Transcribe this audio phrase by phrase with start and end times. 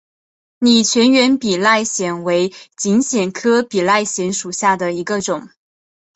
[0.57, 5.49] 拟全缘比赖藓为锦藓科比赖藓属下的一个种。